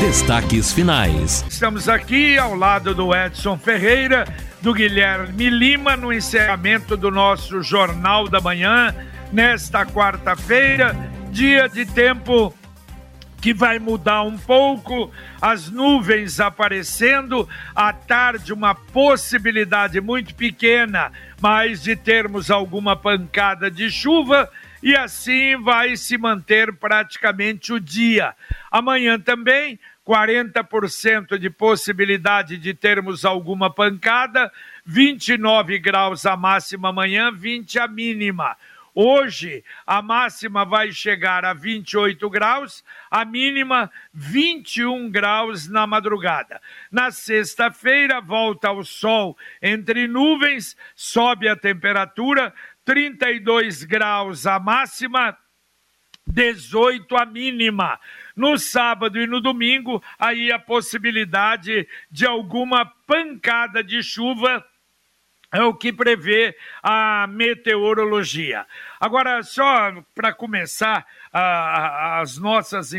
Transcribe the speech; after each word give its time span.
Destaques 0.00 0.72
finais. 0.72 1.44
Estamos 1.48 1.88
aqui 1.88 2.36
ao 2.36 2.56
lado 2.56 2.92
do 2.92 3.14
Edson 3.14 3.56
Ferreira, 3.56 4.26
do 4.60 4.74
Guilherme 4.74 5.48
Lima, 5.48 5.96
no 5.96 6.12
encerramento 6.12 6.96
do 6.96 7.08
nosso 7.10 7.62
Jornal 7.62 8.28
da 8.28 8.40
Manhã, 8.40 8.92
nesta 9.32 9.86
quarta-feira, 9.86 10.96
dia 11.30 11.68
de 11.68 11.86
tempo 11.86 12.52
que 13.40 13.54
vai 13.54 13.78
mudar 13.78 14.22
um 14.22 14.36
pouco, 14.36 15.10
as 15.40 15.70
nuvens 15.70 16.40
aparecendo, 16.40 17.48
à 17.74 17.92
tarde 17.92 18.52
uma 18.52 18.74
possibilidade 18.74 20.00
muito 20.00 20.34
pequena, 20.34 21.10
mas 21.40 21.82
de 21.82 21.96
termos 21.96 22.50
alguma 22.50 22.94
pancada 22.94 23.70
de 23.70 23.90
chuva 23.90 24.50
e 24.82 24.96
assim 24.96 25.56
vai 25.62 25.96
se 25.96 26.16
manter 26.16 26.72
praticamente 26.74 27.72
o 27.72 27.80
dia. 27.80 28.34
Amanhã 28.70 29.18
também 29.18 29.78
40% 30.06 31.38
de 31.38 31.48
possibilidade 31.48 32.56
de 32.56 32.74
termos 32.74 33.24
alguma 33.24 33.72
pancada, 33.72 34.50
29 34.84 35.78
graus 35.78 36.26
a 36.26 36.36
máxima 36.36 36.88
amanhã, 36.88 37.30
20 37.30 37.78
a 37.78 37.86
mínima. 37.86 38.56
Hoje 39.02 39.64
a 39.86 40.02
máxima 40.02 40.62
vai 40.62 40.92
chegar 40.92 41.42
a 41.42 41.54
28 41.54 42.28
graus, 42.28 42.84
a 43.10 43.24
mínima 43.24 43.90
21 44.12 45.10
graus 45.10 45.66
na 45.66 45.86
madrugada. 45.86 46.60
Na 46.92 47.10
sexta-feira 47.10 48.20
volta 48.20 48.70
o 48.70 48.84
sol 48.84 49.38
entre 49.62 50.06
nuvens, 50.06 50.76
sobe 50.94 51.48
a 51.48 51.56
temperatura, 51.56 52.52
32 52.84 53.84
graus 53.84 54.46
a 54.46 54.60
máxima, 54.60 55.34
18 56.26 57.16
a 57.16 57.24
mínima. 57.24 57.98
No 58.36 58.58
sábado 58.58 59.18
e 59.18 59.26
no 59.26 59.40
domingo, 59.40 60.04
aí 60.18 60.52
a 60.52 60.58
possibilidade 60.58 61.88
de 62.10 62.26
alguma 62.26 62.84
pancada 63.06 63.82
de 63.82 64.02
chuva 64.02 64.62
é 65.52 65.62
o 65.62 65.74
que 65.74 65.92
prevê 65.92 66.56
a 66.82 67.26
meteorologia. 67.28 68.66
Agora, 69.00 69.42
só 69.42 70.02
para 70.14 70.32
começar 70.32 71.04
as, 71.32 72.38
nossas 72.38 72.92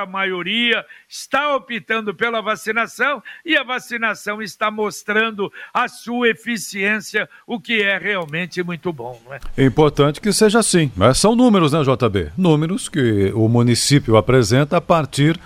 maioria 0.07 0.85
está 1.09 1.55
optando 1.55 2.15
pela 2.15 2.41
vacinação 2.41 3.23
e 3.45 3.57
a 3.57 3.63
vacinação 3.63 4.43
está 4.43 4.71
mostrando 4.71 5.53
a 5.73 5.89
sua 5.89 6.29
eficiência, 6.29 7.29
o 7.47 7.61
que 7.61 7.83
é 7.83 7.99
realmente 7.99 8.63
muito 8.63 8.93
bom. 8.93 9.21
Não 9.25 9.35
é? 9.35 9.41
é 9.57 9.65
importante 9.65 10.21
que 10.21 10.33
seja 10.33 10.59
assim. 10.59 10.91
Mas 10.97 11.19
são 11.19 11.35
números, 11.35 11.73
né, 11.73 11.81
JB? 11.83 12.33
Números 12.37 12.89
que 12.89 13.33
o 13.35 13.49
município 13.49 14.17
apresenta 14.17 14.77
a 14.77 14.81
partir 14.81 15.39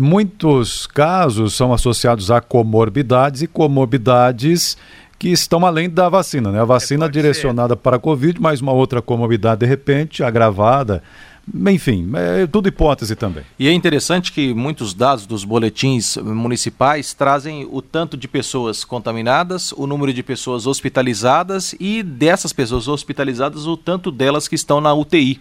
Muitos 0.00 0.88
casos 0.88 1.54
são 1.54 1.72
associados 1.72 2.32
a 2.32 2.40
comorbidades 2.40 3.42
e 3.42 3.46
comorbidades 3.46 4.76
que 5.18 5.28
estão 5.28 5.66
além 5.66 5.90
da 5.90 6.08
vacina, 6.08 6.52
né? 6.52 6.60
A 6.60 6.64
vacina 6.64 7.06
é, 7.06 7.08
direcionada 7.08 7.74
ser. 7.74 7.80
para 7.80 7.96
a 7.96 7.98
Covid, 7.98 8.40
mais 8.40 8.60
uma 8.60 8.72
outra 8.72 9.02
comorbidade 9.02 9.60
de 9.60 9.66
repente, 9.66 10.22
agravada. 10.22 11.02
Enfim, 11.70 12.10
é 12.14 12.46
tudo 12.46 12.68
hipótese 12.68 13.16
também. 13.16 13.42
E 13.58 13.68
é 13.68 13.72
interessante 13.72 14.30
que 14.30 14.52
muitos 14.52 14.92
dados 14.92 15.26
dos 15.26 15.44
boletins 15.44 16.16
municipais 16.18 17.14
trazem 17.14 17.66
o 17.70 17.80
tanto 17.80 18.16
de 18.16 18.28
pessoas 18.28 18.84
contaminadas, 18.84 19.72
o 19.72 19.86
número 19.86 20.12
de 20.12 20.22
pessoas 20.22 20.66
hospitalizadas 20.66 21.74
e 21.80 22.02
dessas 22.02 22.52
pessoas 22.52 22.86
hospitalizadas, 22.86 23.66
o 23.66 23.76
tanto 23.76 24.10
delas 24.10 24.46
que 24.46 24.54
estão 24.54 24.80
na 24.80 24.92
UTI. 24.92 25.40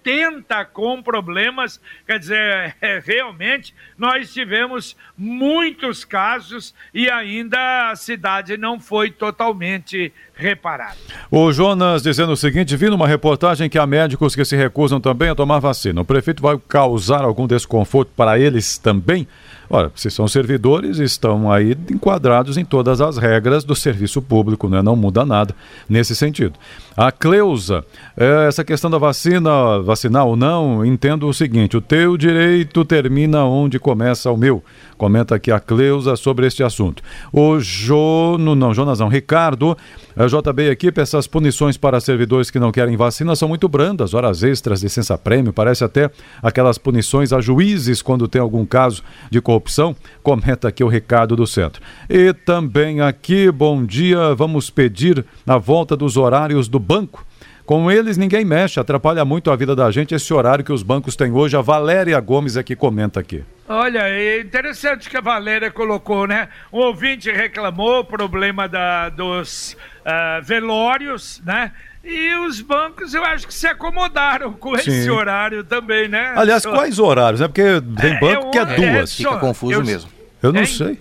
com 0.73 1.03
problemas, 1.03 1.81
quer 2.07 2.19
dizer, 2.19 2.77
é, 2.81 3.03
realmente 3.05 3.75
nós 3.99 4.33
tivemos 4.33 4.97
muitos 5.17 6.05
casos 6.05 6.75
e 6.93 7.11
ainda 7.11 7.91
a 7.91 7.97
cidade 7.97 8.57
não 8.57 8.81
foi 8.81 9.11
totalmente 9.11 10.13
reparada. 10.35 10.97
O 11.31 11.53
Jonas 11.53 12.03
dizendo 12.03 12.33
o 12.33 12.37
seguinte: 12.37 12.77
vi 12.77 12.89
numa 12.89 13.07
reportagem 13.07 13.69
que 13.69 13.79
há 13.79 13.87
médicos 13.87 14.35
que 14.35 14.45
se 14.45 14.57
recusam 14.57 15.01
também 15.01 15.29
a 15.29 15.35
tomar 15.35 15.59
vacina. 15.59 16.01
O 16.01 16.05
prefeito 16.05 16.43
vai 16.43 16.59
causar 16.69 17.23
algum 17.23 17.47
desconforto 17.47 18.13
para 18.17 18.39
eles 18.39 18.79
também? 18.79 19.29
Ora, 19.73 19.93
se 19.95 20.11
são 20.11 20.27
servidores, 20.27 20.99
estão 20.99 21.51
aí 21.51 21.79
enquadrados 21.89 22.57
em 22.57 22.65
todas 22.65 23.01
as 23.01 23.17
regras 23.17 23.63
do 23.63 23.77
serviço 23.77 24.21
público, 24.21 24.69
né? 24.69 24.83
não 24.83 24.97
muda 24.97 25.25
nada 25.25 25.55
nesse 25.89 26.17
sentido. 26.17 26.55
A 26.97 27.13
Cleusa, 27.13 27.85
é, 28.17 28.49
essa 28.49 28.65
questão 28.65 28.91
da 28.91 28.99
vacina, 28.99 29.81
vacinar 29.81 30.27
ou 30.27 30.35
não, 30.35 30.85
entendo 30.85 31.29
o 31.29 31.33
seguinte: 31.33 31.77
o 31.77 31.81
teu 31.81 32.17
direito 32.17 32.85
termina 32.85 33.45
onde 33.45 33.79
começa 33.79 34.29
o 34.33 34.37
meu. 34.37 34.61
Comenta 35.01 35.35
aqui 35.35 35.51
a 35.51 35.59
Cleusa 35.59 36.15
sobre 36.15 36.47
este 36.47 36.63
assunto. 36.63 37.03
O 37.33 37.59
Jono, 37.59 38.55
não, 38.55 38.75
Jonas 38.75 38.99
não, 39.01 39.09
Ricardo, 39.09 39.75
a 40.15 40.27
JB 40.27 40.69
Equipe, 40.69 41.01
essas 41.01 41.27
punições 41.27 41.79
para 41.79 41.99
servidores 42.03 42.51
que 42.51 42.59
não 42.59 42.71
querem 42.71 42.99
vacina 42.99 43.35
são 43.35 43.49
muito 43.49 43.67
brandas, 43.67 44.13
horas 44.13 44.43
extras, 44.43 44.83
licença 44.83 45.17
prêmio, 45.17 45.55
parece 45.55 45.85
até 45.85 46.11
aquelas 46.43 46.77
punições 46.77 47.33
a 47.33 47.41
juízes 47.41 48.03
quando 48.03 48.29
tem 48.29 48.43
algum 48.43 48.67
caso 48.67 49.03
de 49.31 49.41
corrupção. 49.41 49.97
Comenta 50.23 50.69
aqui 50.69 50.85
o 50.85 50.89
recado 50.89 51.35
do 51.35 51.47
centro. 51.47 51.81
E 52.07 52.35
também 52.35 53.01
aqui, 53.01 53.51
bom 53.51 53.83
dia, 53.83 54.35
vamos 54.35 54.69
pedir 54.69 55.25
a 55.47 55.57
volta 55.57 55.97
dos 55.97 56.19
horários 56.19 56.69
do 56.69 56.79
banco. 56.79 57.25
Com 57.71 57.89
eles 57.89 58.17
ninguém 58.17 58.45
mexe, 58.45 58.81
atrapalha 58.81 59.25
muito 59.25 59.49
a 59.49 59.55
vida 59.55 59.77
da 59.77 59.89
gente 59.93 60.13
esse 60.13 60.35
horário 60.35 60.65
que 60.65 60.73
os 60.73 60.83
bancos 60.83 61.15
têm 61.15 61.31
hoje. 61.31 61.57
A 61.57 61.61
Valéria 61.61 62.19
Gomes 62.19 62.57
é 62.57 62.65
que 62.65 62.75
comenta 62.75 63.21
aqui. 63.21 63.45
Olha, 63.69 64.09
é 64.09 64.41
interessante 64.41 65.09
que 65.09 65.17
a 65.17 65.21
Valéria 65.21 65.71
colocou, 65.71 66.27
né? 66.27 66.49
Um 66.73 66.79
ouvinte 66.79 67.31
reclamou 67.31 68.01
o 68.01 68.05
problema 68.05 68.67
da, 68.67 69.09
dos 69.09 69.77
uh, 70.01 70.43
velórios, 70.43 71.41
né? 71.47 71.71
E 72.03 72.35
os 72.45 72.61
bancos, 72.61 73.15
eu 73.15 73.25
acho 73.25 73.47
que 73.47 73.55
se 73.55 73.69
acomodaram 73.69 74.53
com 74.53 74.77
Sim. 74.77 74.91
esse 74.91 75.09
horário 75.09 75.63
também, 75.63 76.09
né? 76.09 76.33
Aliás, 76.35 76.67
quais 76.67 76.99
horários? 76.99 77.41
É 77.41 77.47
porque 77.47 77.81
tem 78.01 78.19
banco 78.19 78.49
é, 78.49 78.51
que 78.51 78.59
é 78.59 78.65
duas. 78.65 79.15
Fica 79.15 79.37
confuso 79.37 79.75
eu, 79.75 79.85
mesmo. 79.85 80.11
Eu 80.43 80.53
não 80.53 80.67
sei. 80.67 80.99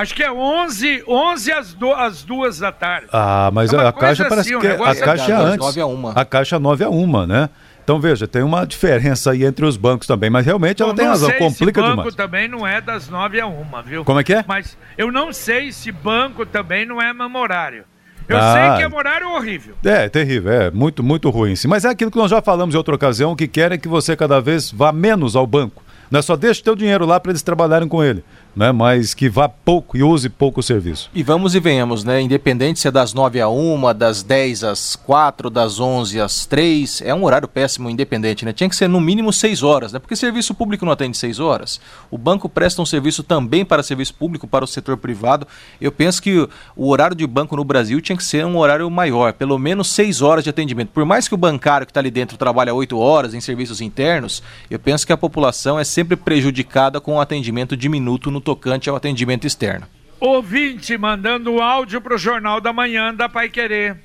Acho 0.00 0.14
que 0.14 0.22
é 0.22 0.32
11, 0.32 1.04
11 1.06 1.52
às, 1.52 1.74
do, 1.74 1.92
às 1.92 2.22
duas 2.22 2.58
da 2.58 2.72
tarde. 2.72 3.08
Ah, 3.12 3.50
mas 3.52 3.70
é 3.70 3.76
a 3.76 3.92
caixa 3.92 4.24
parece 4.24 4.54
assim, 4.54 4.60
que 4.60 4.66
a 4.66 4.94
caixa 4.94 5.30
é 5.30 5.34
antes. 5.34 5.58
9 5.58 5.80
a 5.80 5.86
1. 5.86 6.08
A 6.16 6.24
caixa 6.24 6.58
9 6.58 6.84
a 6.84 6.88
1, 6.88 7.26
né? 7.26 7.50
Então 7.84 8.00
veja, 8.00 8.26
tem 8.26 8.42
uma 8.42 8.64
diferença 8.64 9.32
aí 9.32 9.44
entre 9.44 9.66
os 9.66 9.76
bancos 9.76 10.06
também, 10.06 10.30
mas 10.30 10.46
realmente 10.46 10.80
ela 10.82 10.94
tem 10.94 11.06
razão, 11.06 11.30
complica 11.32 11.82
demais. 11.82 11.96
banco 11.96 12.12
também 12.14 12.48
não 12.48 12.66
é 12.66 12.80
das 12.80 13.10
9 13.10 13.40
a 13.40 13.46
1, 13.46 13.66
viu? 13.84 14.04
Como 14.04 14.18
é 14.18 14.24
que 14.24 14.32
é? 14.32 14.44
Mas 14.48 14.78
eu 14.96 15.12
não 15.12 15.34
sei 15.34 15.70
se 15.70 15.92
banco 15.92 16.46
também 16.46 16.86
não 16.86 17.02
é 17.02 17.12
memorário. 17.12 17.84
Eu 18.26 18.38
ah, 18.38 18.52
sei 18.52 18.76
que 18.76 18.94
é 18.94 18.96
horário 18.96 19.28
horrível. 19.28 19.74
É, 19.84 20.08
terrível, 20.08 20.52
é 20.52 20.70
muito, 20.70 21.02
muito 21.02 21.28
ruim. 21.28 21.56
Sim. 21.56 21.68
Mas 21.68 21.84
é 21.84 21.88
aquilo 21.88 22.10
que 22.10 22.16
nós 22.16 22.30
já 22.30 22.40
falamos 22.40 22.74
em 22.74 22.78
outra 22.78 22.94
ocasião, 22.94 23.34
que 23.36 23.48
querem 23.48 23.78
que 23.78 23.88
você 23.88 24.16
cada 24.16 24.40
vez 24.40 24.70
vá 24.70 24.92
menos 24.92 25.36
ao 25.36 25.46
banco. 25.46 25.82
Não 26.10 26.18
é 26.18 26.22
só 26.22 26.36
deixa 26.36 26.60
o 26.60 26.64
teu 26.64 26.74
dinheiro 26.74 27.06
lá 27.06 27.20
para 27.20 27.30
eles 27.30 27.42
trabalharem 27.42 27.88
com 27.88 28.02
ele. 28.02 28.24
Né, 28.54 28.72
mas 28.72 29.14
que 29.14 29.28
vá 29.28 29.48
pouco 29.48 29.96
e 29.96 30.02
use 30.02 30.28
pouco 30.28 30.62
serviço. 30.62 31.10
E 31.14 31.22
vamos 31.22 31.54
e 31.54 31.60
venhamos, 31.60 32.04
né? 32.04 32.20
Independente 32.20 32.80
se 32.80 32.88
é 32.88 32.90
das 32.90 33.14
9 33.14 33.40
a 33.40 33.48
1, 33.48 33.94
das 33.94 34.22
10 34.22 34.64
às 34.64 34.96
4, 34.96 35.50
das 35.50 35.78
11 35.78 36.20
às 36.20 36.46
3, 36.46 37.02
é 37.02 37.14
um 37.14 37.24
horário 37.24 37.48
péssimo 37.48 37.88
independente, 37.88 38.44
né? 38.44 38.52
Tinha 38.52 38.68
que 38.68 38.76
ser 38.76 38.88
no 38.88 39.00
mínimo 39.00 39.32
6 39.32 39.62
horas, 39.62 39.92
né? 39.92 39.98
Porque 39.98 40.16
serviço 40.16 40.54
público 40.54 40.84
não 40.84 40.92
atende 40.92 41.16
6 41.16 41.38
horas. 41.38 41.80
O 42.10 42.18
banco 42.18 42.48
presta 42.48 42.82
um 42.82 42.86
serviço 42.86 43.22
também 43.22 43.64
para 43.64 43.82
serviço 43.82 44.14
público, 44.14 44.46
para 44.46 44.64
o 44.64 44.68
setor 44.68 44.96
privado. 44.96 45.46
Eu 45.80 45.92
penso 45.92 46.22
que 46.22 46.48
o 46.76 46.88
horário 46.88 47.16
de 47.16 47.26
banco 47.26 47.56
no 47.56 47.64
Brasil 47.64 48.00
tinha 48.00 48.16
que 48.16 48.24
ser 48.24 48.44
um 48.44 48.58
horário 48.58 48.90
maior, 48.90 49.32
pelo 49.32 49.58
menos 49.58 49.88
6 49.88 50.22
horas 50.22 50.44
de 50.44 50.50
atendimento. 50.50 50.90
Por 50.90 51.04
mais 51.04 51.28
que 51.28 51.34
o 51.34 51.38
bancário 51.38 51.86
que 51.86 51.90
está 51.90 52.00
ali 52.00 52.10
dentro 52.10 52.36
trabalhe 52.36 52.70
8 52.70 52.98
horas 52.98 53.34
em 53.34 53.40
serviços 53.40 53.80
internos, 53.80 54.42
eu 54.70 54.78
penso 54.78 55.06
que 55.06 55.12
a 55.12 55.16
população 55.16 55.78
é 55.78 55.84
sempre 55.84 56.16
prejudicada 56.16 57.00
com 57.00 57.16
o 57.16 57.20
atendimento 57.20 57.76
diminuto 57.76 58.30
no 58.30 58.39
tocante 58.40 58.88
ao 58.88 58.96
atendimento 58.96 59.46
externo. 59.46 59.86
Ouvinte 60.20 60.98
mandando 60.98 61.60
áudio 61.60 62.00
para 62.00 62.14
o 62.14 62.18
Jornal 62.18 62.60
da 62.60 62.72
Manhã 62.72 63.14
da 63.14 63.28
Pai 63.28 63.48
Querer. 63.48 63.96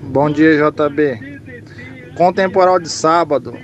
Bom 0.00 0.28
dia, 0.30 0.56
JB. 0.56 1.40
Com 2.16 2.32
temporal 2.32 2.80
de 2.80 2.88
sábado, 2.88 3.56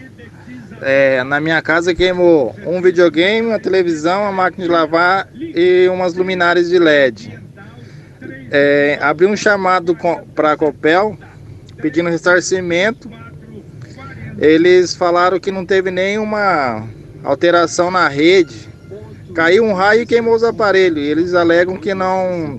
é, 0.81 1.23
na 1.25 1.41
minha 1.41 1.61
casa 1.61 1.95
queimou 1.95 2.55
um 2.65 2.81
videogame, 2.81 3.49
uma 3.49 3.59
televisão, 3.59 4.23
uma 4.23 4.33
máquina 4.33 4.65
de 4.65 4.71
lavar 4.71 5.29
e 5.35 5.89
umas 5.89 6.15
luminárias 6.15 6.69
de 6.69 6.79
LED. 6.79 7.39
É, 8.51 8.99
abri 9.03 9.27
um 9.27 9.37
chamado 9.37 9.97
para 10.35 10.53
a 10.53 10.57
Copel 10.57 11.19
pedindo 11.77 12.09
ressarcimento. 12.09 13.11
Eles 14.39 14.95
falaram 14.95 15.41
que 15.41 15.51
não 15.51 15.67
teve 15.67 15.91
nenhuma 15.91 16.89
alteração 17.25 17.91
na 17.91 18.07
rede 18.07 18.68
Caiu 19.39 19.63
um 19.63 19.73
raio 19.73 20.03
e 20.03 20.07
queimou 20.07 20.35
os 20.35 20.43
aparelhos. 20.43 20.99
Eles 20.99 21.33
alegam 21.33 21.77
que 21.77 21.95
não 21.95 22.59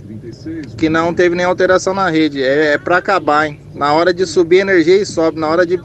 que 0.77 0.87
não 0.87 1.13
teve 1.13 1.35
nenhuma 1.35 1.51
alteração 1.51 1.93
na 1.93 2.09
rede. 2.09 2.41
É, 2.41 2.75
é 2.75 2.77
para 2.77 2.95
acabar, 2.95 3.47
hein? 3.47 3.59
Na 3.75 3.91
hora 3.91 4.13
de 4.13 4.25
subir 4.25 4.59
a 4.59 4.61
energia 4.61 4.95
e 4.95 5.05
sobe, 5.05 5.41
na 5.41 5.49
hora 5.49 5.65
de 5.65 5.77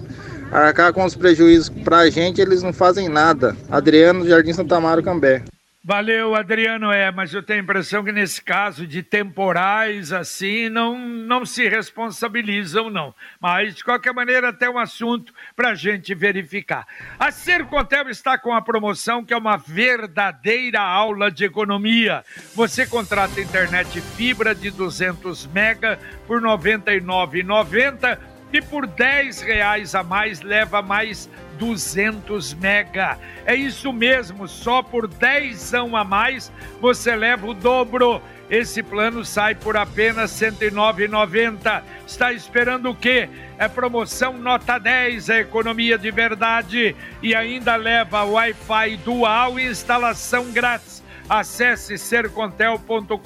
arcar 0.52 0.92
com 0.92 1.04
os 1.04 1.16
prejuízos 1.16 1.68
para 1.68 1.98
a 1.98 2.10
gente, 2.10 2.40
eles 2.40 2.62
não 2.62 2.72
fazem 2.72 3.08
nada. 3.08 3.56
Adriano, 3.68 4.24
Jardim 4.24 4.52
Santa 4.52 4.76
Amaro, 4.76 5.02
Cambé. 5.02 5.42
Valeu, 5.86 6.34
Adriano. 6.34 6.90
É, 6.90 7.10
mas 7.10 7.34
eu 7.34 7.42
tenho 7.42 7.60
a 7.60 7.62
impressão 7.62 8.02
que 8.02 8.10
nesse 8.10 8.40
caso 8.40 8.86
de 8.86 9.02
temporais 9.02 10.14
assim, 10.14 10.70
não, 10.70 10.98
não 10.98 11.44
se 11.44 11.68
responsabilizam, 11.68 12.88
não. 12.88 13.14
Mas, 13.38 13.74
de 13.74 13.84
qualquer 13.84 14.14
maneira, 14.14 14.48
até 14.48 14.68
um 14.70 14.78
assunto 14.78 15.34
para 15.54 15.72
a 15.72 15.74
gente 15.74 16.14
verificar. 16.14 16.86
A 17.18 17.30
Sercontel 17.30 18.08
está 18.08 18.38
com 18.38 18.54
a 18.54 18.62
promoção 18.62 19.22
que 19.22 19.34
é 19.34 19.36
uma 19.36 19.58
verdadeira 19.58 20.80
aula 20.80 21.30
de 21.30 21.44
economia. 21.44 22.24
Você 22.54 22.86
contrata 22.86 23.38
internet 23.38 24.00
fibra 24.00 24.54
de 24.54 24.70
200 24.70 25.46
mega 25.48 25.98
por 26.26 26.42
R$ 26.42 26.48
99,90 26.48 28.33
e 28.52 28.60
por 28.60 28.86
10 28.86 29.40
reais 29.42 29.94
a 29.94 30.02
mais 30.02 30.40
leva 30.40 30.80
mais 30.80 31.28
200 31.58 32.54
mega. 32.54 33.18
É 33.46 33.54
isso 33.54 33.92
mesmo, 33.92 34.46
só 34.46 34.82
por 34.82 35.06
10 35.06 35.74
a 35.74 36.04
mais 36.04 36.52
você 36.80 37.14
leva 37.14 37.46
o 37.46 37.54
dobro. 37.54 38.20
Esse 38.50 38.82
plano 38.82 39.24
sai 39.24 39.54
por 39.54 39.76
apenas 39.76 40.38
R$ 40.38 40.50
109,90. 40.50 41.82
Está 42.06 42.32
esperando 42.32 42.90
o 42.90 42.94
quê? 42.94 43.28
É 43.58 43.68
promoção 43.68 44.36
nota 44.36 44.78
10, 44.78 45.30
é 45.30 45.40
economia 45.40 45.96
de 45.96 46.10
verdade 46.10 46.94
e 47.22 47.34
ainda 47.34 47.76
leva 47.76 48.24
Wi-Fi 48.24 48.96
dual 48.98 49.58
e 49.58 49.66
instalação 49.66 50.52
grátis. 50.52 51.03
Acesse 51.28 51.96
sercontel.com.br 51.96 53.18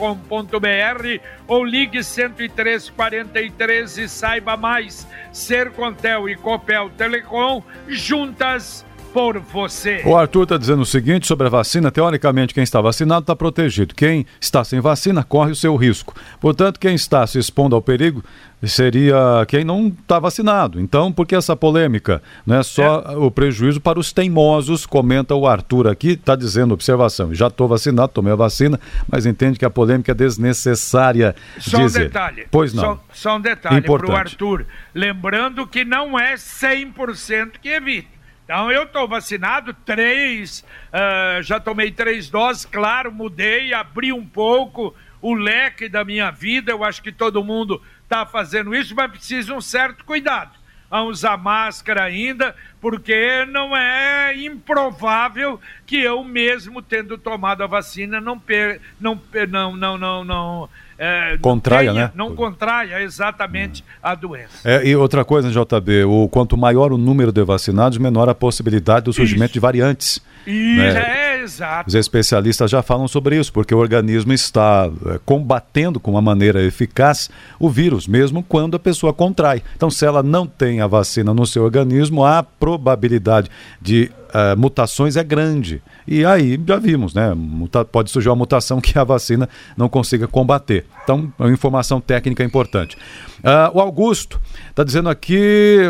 ou 1.47 1.65
ligue 1.65 2.03
10343 2.03 3.99
e 3.99 4.09
saiba 4.09 4.57
mais. 4.57 5.07
Sercontel 5.33 6.29
e 6.29 6.37
Copel 6.37 6.91
Telecom 6.91 7.63
juntas 7.89 8.85
por 9.13 9.39
você. 9.39 10.03
O 10.05 10.17
Arthur 10.17 10.45
está 10.45 10.57
dizendo 10.57 10.83
o 10.83 10.87
seguinte 10.87 11.27
sobre 11.27 11.47
a 11.47 11.51
vacina: 11.51 11.91
teoricamente, 11.91 12.55
quem 12.55 12.63
está 12.63 12.81
vacinado 12.81 13.21
está 13.23 13.35
protegido. 13.35 13.95
Quem 13.95 14.27
está 14.41 14.65
sem 14.65 14.81
vacina 14.81 15.25
corre 15.25 15.53
o 15.53 15.57
seu 15.57 15.75
risco. 15.77 16.15
Portanto, 16.41 16.79
quem 16.79 16.95
está 16.95 17.27
se 17.27 17.39
expondo 17.39 17.75
ao 17.75 17.83
perigo 17.83 18.23
seria 18.67 19.17
quem 19.47 19.65
não 19.65 19.89
está 19.89 20.19
vacinado. 20.19 20.81
Então, 20.81 21.13
por 21.13 21.27
que 21.27 21.35
essa 21.35 21.55
polêmica? 21.55 22.23
Não 22.45 22.57
é 22.57 22.63
só 22.63 23.05
é. 23.09 23.17
o 23.17 23.31
prejuízo 23.31 23.81
para 23.81 23.99
os 23.99 24.13
teimosos, 24.13 24.85
comenta 24.85 25.35
o 25.35 25.47
Arthur 25.47 25.87
aqui, 25.87 26.11
está 26.11 26.35
dizendo 26.35 26.75
observação. 26.75 27.33
Já 27.35 27.47
estou 27.47 27.69
vacinado, 27.69 28.13
tomei 28.13 28.33
a 28.33 28.37
vacina, 28.37 28.81
mas 29.07 29.27
entende 29.27 29.59
que 29.59 29.65
a 29.65 29.71
polêmica 29.71 30.13
é 30.13 30.15
desnecessária. 30.15 31.37
Só 31.59 31.79
dizer. 31.79 32.01
um 32.01 32.03
detalhe. 32.05 32.47
Pois 32.51 32.75
não. 32.75 32.83
Só, 32.83 33.05
só 33.13 33.37
um 33.37 33.41
detalhe 33.41 33.81
para 33.81 34.11
o 34.11 34.13
Arthur. 34.13 34.67
Lembrando 34.95 35.67
que 35.67 35.85
não 35.85 36.19
é 36.19 36.35
100% 36.35 37.53
que 37.63 37.69
evita. 37.69 38.18
Então 38.49 38.73
eu 38.73 38.85
estou 38.85 39.07
vacinado, 39.07 39.75
três, 39.85 40.65
uh, 40.89 41.43
já 41.43 41.61
tomei 41.61 41.91
três 41.91 42.31
doses, 42.31 42.65
claro, 42.65 43.13
mudei, 43.13 43.75
abri 43.75 44.11
um 44.11 44.25
pouco 44.25 44.97
o 45.21 45.35
leque 45.35 45.87
da 45.87 46.03
minha 46.03 46.31
vida, 46.31 46.73
eu 46.73 46.83
acho 46.83 47.03
que 47.03 47.13
todo 47.13 47.45
mundo 47.45 47.83
está 48.05 48.25
fazendo 48.25 48.75
isso, 48.75 48.95
mas 48.95 49.11
precisa 49.11 49.53
um 49.53 49.61
certo 49.61 50.03
cuidado. 50.03 50.53
A 50.91 51.03
usar 51.03 51.37
máscara 51.37 52.05
ainda, 52.05 52.57
porque 52.81 53.45
não 53.45 53.77
é 53.77 54.35
improvável 54.35 55.61
que 55.85 56.01
eu 56.01 56.25
mesmo 56.25 56.81
tendo 56.81 57.19
tomado 57.19 57.63
a 57.63 57.67
vacina 57.67 58.19
não 58.19 58.39
per, 58.39 58.81
não 58.99 59.21
não 59.51 59.77
não 59.77 59.99
não, 59.99 60.25
não 60.25 60.71
é, 60.99 61.39
contraia, 61.41 61.93
tenha, 61.93 62.05
né? 62.07 62.11
Não 62.13 62.35
contraia 62.35 63.01
exatamente 63.03 63.83
hum. 63.83 63.99
a 64.03 64.15
doença. 64.17 64.69
É, 64.69 64.85
e 64.85 64.97
outra 64.97 65.25
coisa, 65.25 65.49
JB, 65.49 66.05
o, 66.05 66.29
quanto 66.29 66.57
maior 66.57 66.93
o 66.93 66.99
número 66.99 67.31
de 67.31 67.45
vacinados, 67.45 67.99
menor 67.99 68.29
a 68.29 68.35
possibilidade 68.35 69.05
do 69.05 69.13
surgimento 69.13 69.51
isso. 69.51 69.55
de 69.55 69.61
variantes. 69.61 70.21
Isso, 70.45 70.77
né? 70.77 71.37
é, 71.37 71.43
exato. 71.43 71.89
Os 71.89 71.95
especialistas 71.95 72.69
já 72.69 72.83
falam 72.83 73.07
sobre 73.07 73.39
isso, 73.39 73.53
porque 73.53 73.73
o 73.73 73.79
organismo 73.79 74.33
está 74.33 74.91
é, 75.07 75.21
combatendo 75.25 76.01
com 76.01 76.11
uma 76.11 76.23
maneira 76.23 76.61
eficaz 76.63 77.31
o 77.61 77.71
vírus, 77.71 78.09
mesmo 78.09 78.43
quando 78.43 78.77
a 78.77 78.81
pessoa 78.81 79.13
contrai. 79.13 79.63
Então, 79.77 79.91
se 79.91 80.05
ela 80.05 80.23
não 80.23 80.47
tem 80.47 80.81
a 80.81 80.89
vacina 80.89 81.33
no 81.33 81.47
seu 81.47 81.63
organismo, 81.63 82.25
a 82.25 82.43
probabilidade 82.43 83.49
de 83.81 84.11
uh, 84.29 84.59
mutações 84.59 85.17
é 85.17 85.25
grande. 85.25 85.83
E 86.07 86.25
aí 86.25 86.61
já 86.67 86.77
vimos, 86.79 87.15
né? 87.15 87.35
Muta 87.35 87.85
pode 87.85 88.11
surgir 88.11 88.29
uma 88.29 88.37
mutação 88.37 88.81
que 88.83 88.99
a 88.99 89.05
vacina 89.05 89.49
não 89.77 89.89
consiga 89.89 90.27
combater. 90.27 90.85
Então, 91.05 91.33
é 91.39 91.43
uma 91.45 91.53
informação 91.53 92.01
técnica 92.01 92.45
importante. 92.45 92.97
Uh, 93.39 93.77
o 93.77 93.81
Augusto 93.81 94.41
está 94.69 94.83
dizendo 94.83 95.09
aqui, 95.09 95.81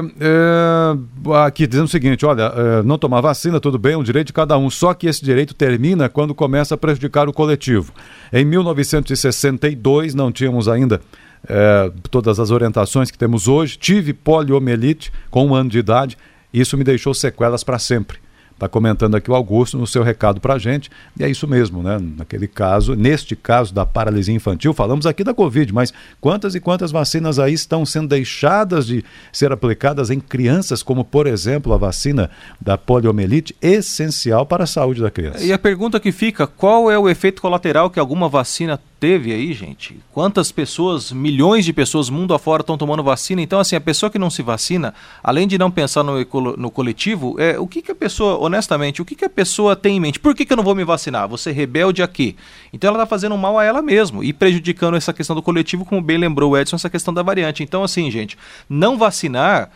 uh, 1.25 1.33
aqui 1.35 1.67
dizendo 1.67 1.87
o 1.87 1.89
seguinte: 1.89 2.25
olha, 2.27 2.53
não 2.85 2.99
tomar 2.99 3.21
vacina, 3.21 3.61
tudo 3.61 3.79
bem, 3.79 3.93
é 3.93 3.97
um 3.97 4.03
direito 4.03 4.29
de 4.29 4.33
cada 4.33 4.57
um. 4.59 4.71
Só 4.71 4.95
que 4.95 5.07
esse 5.07 5.25
direito 5.25 5.55
termina 5.55 6.09
quando 6.09 6.35
começa 6.35 6.75
a 6.75 6.79
prejudicar 6.79 7.29
o 7.29 7.33
coletivo. 7.33 7.93
Em 8.33 8.45
1962, 8.45 10.15
não 10.15 10.31
tínhamos 10.31 10.69
ainda 10.69 11.01
é, 11.47 11.93
todas 12.11 12.41
as 12.41 12.51
orientações 12.51 13.11
que 13.11 13.19
temos 13.19 13.49
hoje. 13.49 13.77
Tive 13.77 14.13
poliomielite 14.13 15.13
com 15.31 15.47
um 15.47 15.55
ano 15.55 15.71
de 15.71 15.79
idade. 15.79 16.17
Isso 16.53 16.77
me 16.77 16.85
deixou 16.85 17.13
sequelas 17.13 17.63
para 17.63 17.79
sempre. 17.79 18.19
Está 18.59 18.69
comentando 18.69 19.15
aqui 19.15 19.31
o 19.31 19.37
Augusto 19.37 19.79
no 19.79 19.87
seu 19.87 20.03
recado 20.03 20.41
para 20.41 20.55
a 20.55 20.59
gente. 20.59 20.91
E 21.17 21.23
é 21.23 21.31
isso 21.31 21.47
mesmo, 21.47 21.81
né? 21.81 21.97
Naquele 22.17 22.49
caso, 22.49 22.97
neste 22.97 23.37
caso 23.37 23.73
da 23.73 23.87
paralisia 23.87 24.35
infantil, 24.35 24.75
falamos 24.75 25.07
aqui 25.07 25.23
da 25.23 25.33
Covid, 25.33 25.73
mas 25.73 25.95
quantas 26.21 26.57
e 26.57 26.61
quantas 26.61 26.91
vacinas 26.91 27.39
aí 27.39 27.55
estão 27.55 27.87
sendo 27.87 28.09
deixadas 28.09 28.85
de 28.85 29.05
ser 29.33 29.53
aplicadas 29.53 30.11
em 30.11 30.19
crianças, 30.19 30.83
como 30.83 31.05
por 31.05 31.29
exemplo 31.29 31.73
a 31.73 31.77
vacina 31.77 32.31
da 32.61 32.77
poliomielite, 32.77 33.55
essencial 33.63 34.45
para 34.45 34.65
a 34.65 34.67
saúde 34.67 35.03
da 35.03 35.11
criança? 35.11 35.45
E 35.45 35.53
a 35.53 35.59
pergunta 35.59 36.01
que 36.01 36.11
fica: 36.11 36.45
qual 36.45 36.91
é 36.91 36.99
o 36.99 37.09
efeito 37.09 37.41
colateral 37.41 37.89
que 37.89 38.01
alguma 38.01 38.29
vacina 38.29 38.81
teve 39.01 39.33
aí, 39.33 39.53
gente? 39.53 40.01
Quantas 40.13 40.51
pessoas, 40.51 41.13
milhões 41.13 41.65
de 41.65 41.73
pessoas 41.73 42.11
mundo 42.11 42.35
afora 42.35 42.63
estão 42.63 42.77
tomando 42.77 43.03
vacina? 43.03 43.41
Então, 43.41 43.61
assim, 43.61 43.77
a 43.77 43.81
pessoa 43.81 44.11
que 44.11 44.19
não 44.19 44.31
se 44.31 44.43
vacina, 44.43 44.93
além 45.23 45.47
de 45.47 45.57
não 45.57 45.71
pensar 45.71 46.03
no, 46.03 46.19
no 46.57 46.71
coletivo, 46.71 47.37
é, 47.39 47.59
o 47.59 47.67
que, 47.67 47.81
que 47.81 47.93
a 47.93 47.95
pessoa, 47.95 48.39
honestamente, 48.39 49.01
o 49.01 49.05
que, 49.05 49.15
que 49.15 49.25
a 49.25 49.31
pessoa 49.31 49.77
tem 49.77 49.97
em 49.97 50.01
mente? 50.01 50.19
Por 50.19 50.35
que, 50.35 50.45
que 50.45 50.53
eu 50.53 50.57
não 50.57 50.65
vou 50.65 50.75
me 50.75 50.85
vacinar? 50.85 51.29
Você 51.29 51.53
rebelde 51.53 52.03
a 52.03 52.09
quê? 52.09 52.35
Então 52.73 52.89
ela 52.89 52.99
está 52.99 53.07
fazendo 53.07 53.37
mal 53.37 53.59
a 53.59 53.65
ela 53.65 53.81
mesmo 53.81 54.23
e 54.23 54.33
prejudicando 54.33 54.97
essa 54.97 55.13
questão 55.13 55.37
do 55.37 55.43
coletivo, 55.43 55.85
como 55.85 56.03
bem 56.03 56.19
lembrou 56.19 56.53
o 56.53 56.59
Edson, 56.59 56.77
essa 56.77 56.91
questão 56.91 57.15
da 57.15 57.23
variante. 57.23 57.63
Então, 57.63 57.85
assim, 57.85 58.11
gente, 58.11 58.37
não 58.69 58.99
vacinar. 58.99 59.71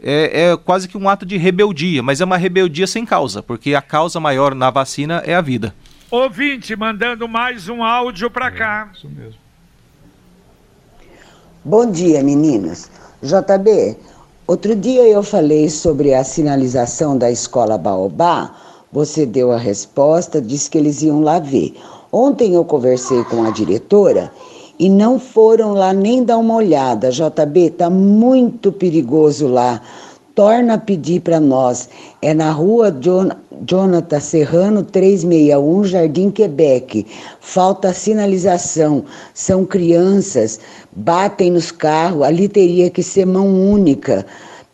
É, 0.00 0.52
é, 0.52 0.56
quase 0.56 0.86
que 0.86 0.96
um 0.96 1.08
ato 1.08 1.26
de 1.26 1.36
rebeldia, 1.36 2.04
mas 2.04 2.20
é 2.20 2.24
uma 2.24 2.36
rebeldia 2.36 2.86
sem 2.86 3.04
causa, 3.04 3.42
porque 3.42 3.74
a 3.74 3.82
causa 3.82 4.20
maior 4.20 4.54
na 4.54 4.70
vacina 4.70 5.20
é 5.26 5.34
a 5.34 5.40
vida. 5.40 5.74
Ouvinte 6.10 6.74
mandando 6.74 7.28
mais 7.28 7.68
um 7.68 7.84
áudio 7.84 8.30
para 8.30 8.50
cá. 8.50 8.88
É, 8.90 8.96
isso 8.96 9.08
mesmo. 9.10 9.34
Bom 11.62 11.90
dia, 11.90 12.22
meninas. 12.22 12.90
JB, 13.22 13.94
outro 14.46 14.74
dia 14.74 15.06
eu 15.06 15.22
falei 15.22 15.68
sobre 15.68 16.14
a 16.14 16.24
sinalização 16.24 17.18
da 17.18 17.30
escola 17.30 17.76
Baobá. 17.76 18.54
Você 18.90 19.26
deu 19.26 19.52
a 19.52 19.58
resposta, 19.58 20.40
disse 20.40 20.70
que 20.70 20.78
eles 20.78 21.02
iam 21.02 21.20
lá 21.20 21.38
ver. 21.38 21.76
Ontem 22.10 22.54
eu 22.54 22.64
conversei 22.64 23.22
com 23.24 23.44
a 23.44 23.50
diretora 23.50 24.32
e 24.78 24.88
não 24.88 25.20
foram 25.20 25.74
lá 25.74 25.92
nem 25.92 26.24
dar 26.24 26.38
uma 26.38 26.54
olhada. 26.54 27.10
JB, 27.10 27.70
tá 27.76 27.90
muito 27.90 28.72
perigoso 28.72 29.46
lá. 29.46 29.82
Torna 30.38 30.74
a 30.74 30.78
pedir 30.78 31.20
para 31.22 31.40
nós. 31.40 31.88
É 32.22 32.32
na 32.32 32.52
rua 32.52 32.92
John, 32.92 33.30
Jonathan 33.66 34.20
Serrano 34.20 34.84
361, 34.84 35.82
Jardim 35.82 36.30
Quebec. 36.30 37.04
Falta 37.40 37.92
sinalização. 37.92 39.04
São 39.34 39.64
crianças, 39.64 40.60
batem 40.92 41.50
nos 41.50 41.72
carros. 41.72 42.22
Ali 42.22 42.46
teria 42.46 42.88
que 42.88 43.02
ser 43.02 43.26
mão 43.26 43.48
única. 43.48 44.24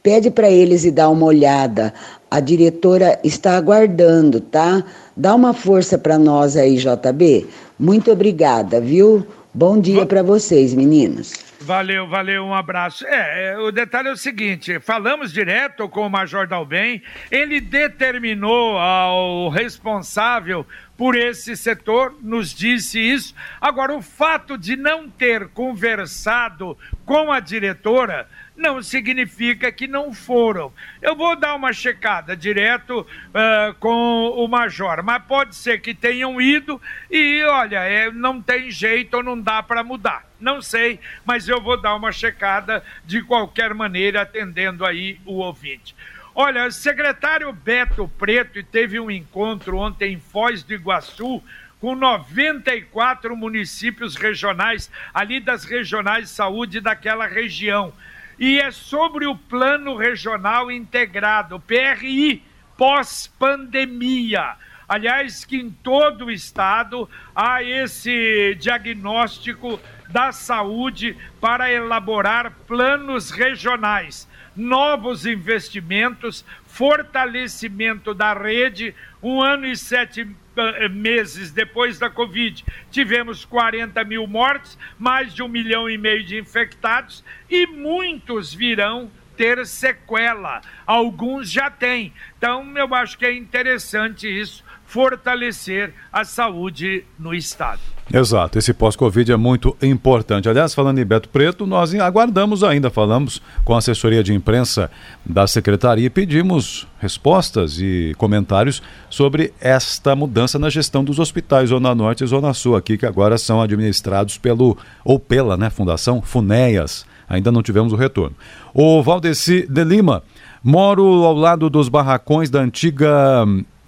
Pede 0.02 0.30
para 0.30 0.50
eles 0.50 0.84
e 0.84 0.90
dá 0.90 1.08
uma 1.08 1.24
olhada. 1.24 1.94
A 2.30 2.40
diretora 2.40 3.18
está 3.24 3.56
aguardando, 3.56 4.42
tá? 4.42 4.84
Dá 5.16 5.34
uma 5.34 5.54
força 5.54 5.96
para 5.96 6.18
nós 6.18 6.58
aí, 6.58 6.76
JB. 6.76 7.46
Muito 7.78 8.12
obrigada, 8.12 8.82
viu? 8.82 9.26
Bom 9.54 9.80
dia 9.80 10.04
para 10.04 10.22
vocês, 10.22 10.74
meninos. 10.74 11.32
Valeu, 11.64 12.06
valeu, 12.06 12.44
um 12.44 12.52
abraço. 12.52 13.06
É, 13.06 13.52
é, 13.52 13.58
o 13.58 13.72
detalhe 13.72 14.08
é 14.08 14.12
o 14.12 14.16
seguinte: 14.16 14.78
falamos 14.80 15.32
direto 15.32 15.88
com 15.88 16.06
o 16.06 16.10
Major 16.10 16.46
Dalben, 16.46 17.02
ele 17.30 17.58
determinou 17.58 18.76
ao 18.78 19.48
responsável 19.48 20.66
por 20.94 21.16
esse 21.16 21.56
setor, 21.56 22.14
nos 22.20 22.52
disse 22.54 23.00
isso. 23.00 23.34
Agora, 23.58 23.94
o 23.94 24.02
fato 24.02 24.58
de 24.58 24.76
não 24.76 25.08
ter 25.08 25.48
conversado 25.48 26.76
com 27.06 27.32
a 27.32 27.40
diretora 27.40 28.28
não 28.56 28.82
significa 28.82 29.72
que 29.72 29.88
não 29.88 30.12
foram. 30.12 30.72
Eu 31.02 31.16
vou 31.16 31.34
dar 31.34 31.54
uma 31.54 31.72
checada 31.72 32.36
direto 32.36 33.00
uh, 33.00 33.74
com 33.80 34.28
o 34.36 34.46
major, 34.46 35.02
mas 35.02 35.22
pode 35.24 35.56
ser 35.56 35.80
que 35.80 35.94
tenham 35.94 36.40
ido 36.40 36.80
e, 37.10 37.42
olha, 37.44 37.78
é, 37.78 38.10
não 38.12 38.40
tem 38.40 38.70
jeito 38.70 39.16
ou 39.16 39.22
não 39.22 39.40
dá 39.40 39.62
para 39.62 39.82
mudar. 39.82 40.24
Não 40.44 40.62
sei, 40.62 41.00
mas 41.24 41.48
eu 41.48 41.60
vou 41.60 41.80
dar 41.80 41.96
uma 41.96 42.12
checada 42.12 42.84
de 43.04 43.22
qualquer 43.22 43.74
maneira, 43.74 44.22
atendendo 44.22 44.84
aí 44.84 45.18
o 45.24 45.38
ouvinte. 45.38 45.96
Olha, 46.34 46.66
o 46.66 46.70
secretário 46.72 47.52
Beto 47.52 48.06
Preto 48.18 48.62
teve 48.62 49.00
um 49.00 49.10
encontro 49.10 49.78
ontem 49.78 50.12
em 50.12 50.20
Foz 50.20 50.62
do 50.62 50.74
Iguaçu 50.74 51.42
com 51.80 51.94
94 51.94 53.36
municípios 53.36 54.16
regionais, 54.16 54.90
ali 55.12 55.40
das 55.40 55.64
regionais 55.64 56.24
de 56.24 56.30
saúde 56.30 56.80
daquela 56.80 57.26
região 57.26 57.92
e 58.38 58.60
é 58.60 58.70
sobre 58.70 59.26
o 59.26 59.36
Plano 59.36 59.96
Regional 59.96 60.70
Integrado, 60.70 61.60
PRI, 61.60 62.42
pós-pandemia. 62.76 64.56
Aliás, 64.88 65.44
que 65.44 65.56
em 65.56 65.70
todo 65.70 66.26
o 66.26 66.30
estado 66.30 67.08
há 67.34 67.62
esse 67.62 68.54
diagnóstico 68.60 69.80
da 70.10 70.30
saúde 70.30 71.16
para 71.40 71.72
elaborar 71.72 72.52
planos 72.66 73.30
regionais, 73.30 74.28
novos 74.54 75.26
investimentos, 75.26 76.44
fortalecimento 76.66 78.14
da 78.14 78.34
rede, 78.34 78.94
um 79.22 79.40
ano 79.40 79.66
e 79.66 79.76
sete 79.76 80.28
eh, 80.56 80.88
meses 80.88 81.50
depois 81.50 81.98
da 81.98 82.10
Covid, 82.10 82.64
tivemos 82.90 83.44
40 83.44 84.04
mil 84.04 84.26
mortes, 84.26 84.78
mais 84.98 85.34
de 85.34 85.42
um 85.42 85.48
milhão 85.48 85.88
e 85.88 85.98
meio 85.98 86.22
de 86.22 86.38
infectados 86.38 87.24
e 87.50 87.66
muitos 87.66 88.54
virão 88.54 89.10
ter 89.36 89.66
sequela. 89.66 90.60
Alguns 90.86 91.50
já 91.50 91.70
têm. 91.70 92.12
Então, 92.38 92.76
eu 92.76 92.94
acho 92.94 93.18
que 93.18 93.26
é 93.26 93.34
interessante 93.34 94.28
isso 94.28 94.64
fortalecer 94.94 95.92
a 96.12 96.24
saúde 96.24 97.04
no 97.18 97.34
estado. 97.34 97.80
Exato, 98.12 98.60
esse 98.60 98.72
pós-Covid 98.72 99.32
é 99.32 99.36
muito 99.36 99.76
importante. 99.82 100.48
Aliás, 100.48 100.72
falando 100.72 101.00
em 101.00 101.04
Beto 101.04 101.28
Preto, 101.28 101.66
nós 101.66 101.92
aguardamos 101.96 102.62
ainda, 102.62 102.90
falamos 102.90 103.42
com 103.64 103.74
a 103.74 103.78
assessoria 103.78 104.22
de 104.22 104.32
imprensa 104.32 104.88
da 105.26 105.48
secretaria 105.48 106.06
e 106.06 106.10
pedimos 106.10 106.86
respostas 107.00 107.80
e 107.80 108.14
comentários 108.18 108.80
sobre 109.10 109.52
esta 109.60 110.14
mudança 110.14 110.60
na 110.60 110.70
gestão 110.70 111.02
dos 111.02 111.18
hospitais 111.18 111.70
Zona 111.70 111.92
Norte 111.92 112.22
e 112.22 112.26
Zona 112.28 112.54
Sul 112.54 112.76
aqui, 112.76 112.96
que 112.96 113.04
agora 113.04 113.36
são 113.36 113.60
administrados 113.60 114.38
pelo, 114.38 114.78
ou 115.04 115.18
pela, 115.18 115.56
né, 115.56 115.70
Fundação 115.70 116.22
Funéias. 116.22 117.04
Ainda 117.28 117.50
não 117.50 117.64
tivemos 117.64 117.92
o 117.92 117.96
retorno. 117.96 118.36
O 118.72 119.02
Valdeci 119.02 119.66
de 119.68 119.82
Lima, 119.82 120.22
moro 120.62 121.24
ao 121.24 121.34
lado 121.34 121.68
dos 121.68 121.88
barracões 121.88 122.48
da 122.48 122.60
antiga 122.60 123.44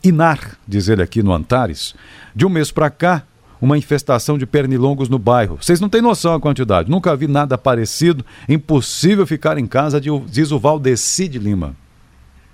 Inar, 0.09 0.59
diz 0.67 0.89
ele 0.89 1.03
aqui 1.03 1.23
no 1.23 1.33
Antares. 1.33 1.95
De 2.35 2.47
um 2.47 2.49
mês 2.49 2.71
para 2.71 2.91
cá, 2.91 3.23
uma 3.61 3.79
infestação 3.79 4.37
de 4.39 4.47
pernilongos 4.47 5.09
no 5.09 5.19
bairro. 5.19 5.59
Vocês 5.61 5.81
não 5.81 5.89
têm 5.89 6.01
noção 6.01 6.35
a 6.35 6.41
quantidade. 6.41 6.91
Nunca 6.91 7.17
vi 7.17 7.27
nada 7.27 7.57
parecido. 7.57 8.25
Impossível 8.49 9.27
ficar 9.27 9.59
em 9.59 9.67
casa, 9.67 10.01
diz 10.01 10.53
o 10.53 10.59
Valdeci 10.59 11.29
de 11.29 11.39
Lima. 11.39 11.75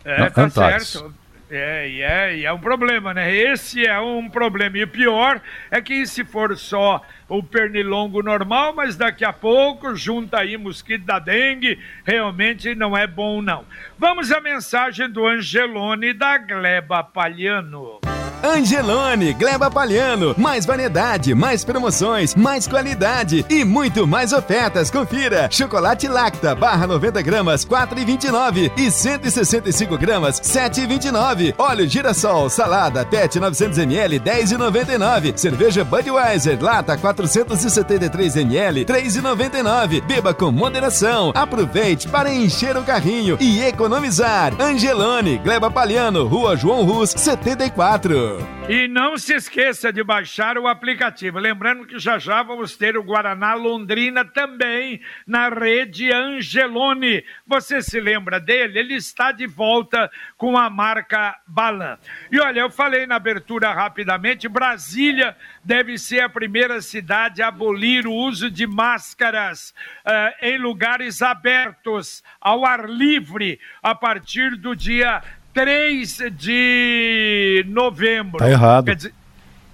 É, 0.04 0.20
não, 0.20 0.30
tá 0.30 0.44
Antares. 0.44 0.88
certo. 0.88 1.14
É, 1.54 1.86
e 1.86 2.00
é, 2.00 2.36
e 2.38 2.46
é 2.46 2.52
um 2.52 2.58
problema, 2.58 3.12
né? 3.12 3.30
Esse 3.30 3.84
é 3.86 4.00
um 4.00 4.26
problema. 4.26 4.78
E 4.78 4.84
o 4.84 4.88
pior 4.88 5.38
é 5.70 5.82
que 5.82 6.06
se 6.06 6.24
for 6.24 6.56
só 6.56 7.02
o 7.28 7.42
pernilongo 7.42 8.22
normal, 8.22 8.74
mas 8.74 8.96
daqui 8.96 9.22
a 9.22 9.34
pouco 9.34 9.94
junta 9.94 10.38
aí 10.38 10.56
mosquito 10.56 11.04
da 11.04 11.18
dengue, 11.18 11.78
realmente 12.06 12.74
não 12.74 12.96
é 12.96 13.06
bom 13.06 13.42
não. 13.42 13.66
Vamos 13.98 14.32
à 14.32 14.40
mensagem 14.40 15.10
do 15.10 15.26
Angelone 15.26 16.14
da 16.14 16.38
Gleba 16.38 17.04
Palhano. 17.04 18.00
Angelone, 18.42 19.32
Gleba 19.34 19.70
Palhano, 19.70 20.34
mais 20.36 20.66
variedade, 20.66 21.32
mais 21.32 21.64
promoções, 21.64 22.34
mais 22.34 22.66
qualidade 22.66 23.46
e 23.48 23.64
muito 23.64 24.04
mais 24.04 24.32
ofertas. 24.32 24.90
Confira: 24.90 25.48
chocolate 25.50 26.08
Lacta, 26.08 26.52
barra 26.52 26.86
90 26.86 27.22
gramas, 27.22 27.64
4,29 27.64 28.72
e 28.76 28.90
165 28.90 29.96
gramas, 29.96 30.40
7,29. 30.40 31.54
Óleo 31.56 31.88
girassol, 31.88 32.50
salada, 32.50 33.04
PET 33.06 33.38
900 33.38 33.78
ml, 33.78 34.18
10,99. 34.18 35.36
Cerveja 35.36 35.84
Budweiser, 35.84 36.58
lata 36.60 36.96
473 36.96 38.36
ml, 38.36 38.84
3,99. 38.84 40.02
Beba 40.02 40.34
com 40.34 40.50
moderação. 40.50 41.30
Aproveite 41.34 42.08
para 42.08 42.34
encher 42.34 42.76
o 42.76 42.82
carrinho 42.82 43.36
e 43.40 43.62
economizar. 43.62 44.52
Angelone, 44.60 45.38
Gleba 45.38 45.70
Palhano, 45.70 46.26
Rua 46.26 46.56
João 46.56 46.84
Rus, 46.84 47.14
74. 47.16 48.31
E 48.68 48.86
não 48.88 49.18
se 49.18 49.34
esqueça 49.34 49.92
de 49.92 50.02
baixar 50.04 50.56
o 50.56 50.68
aplicativo. 50.68 51.38
Lembrando 51.38 51.86
que 51.86 51.98
já 51.98 52.18
já 52.18 52.42
vamos 52.42 52.76
ter 52.76 52.96
o 52.96 53.02
Guaraná 53.02 53.54
Londrina 53.54 54.24
também 54.24 55.00
na 55.26 55.48
rede 55.48 56.12
Angelone. 56.12 57.24
Você 57.46 57.82
se 57.82 58.00
lembra 58.00 58.38
dele? 58.38 58.78
Ele 58.78 58.94
está 58.94 59.32
de 59.32 59.46
volta 59.46 60.10
com 60.36 60.56
a 60.56 60.70
marca 60.70 61.36
Balan. 61.46 61.98
E 62.30 62.38
olha, 62.38 62.60
eu 62.60 62.70
falei 62.70 63.06
na 63.06 63.16
abertura 63.16 63.72
rapidamente: 63.72 64.48
Brasília 64.48 65.36
deve 65.64 65.98
ser 65.98 66.20
a 66.20 66.28
primeira 66.28 66.80
cidade 66.80 67.42
a 67.42 67.48
abolir 67.48 68.06
o 68.06 68.12
uso 68.12 68.50
de 68.50 68.66
máscaras 68.66 69.74
uh, 70.06 70.44
em 70.44 70.58
lugares 70.58 71.22
abertos, 71.22 72.22
ao 72.40 72.64
ar 72.64 72.88
livre, 72.88 73.60
a 73.82 73.94
partir 73.94 74.56
do 74.56 74.74
dia 74.74 75.22
3 75.52 76.18
de 76.32 77.64
novembro. 77.68 78.38
Tá 78.38 78.50
errado. 78.50 78.94
Dizer, 78.94 79.14